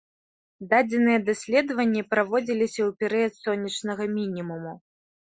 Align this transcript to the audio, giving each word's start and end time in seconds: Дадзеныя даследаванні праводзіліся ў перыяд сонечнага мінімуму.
Дадзеныя 0.69 1.17
даследаванні 1.27 2.01
праводзіліся 2.13 2.75
ў 2.75 2.89
перыяд 3.03 3.33
сонечнага 3.43 4.03
мінімуму. 4.15 4.73